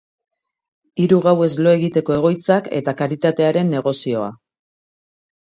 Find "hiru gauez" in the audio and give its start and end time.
1.03-1.49